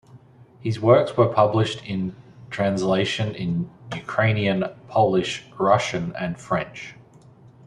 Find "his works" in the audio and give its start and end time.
0.61-1.15